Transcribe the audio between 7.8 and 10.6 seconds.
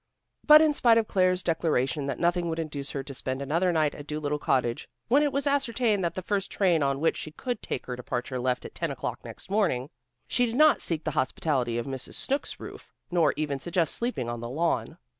her departure left at ten o'clock next morning, she did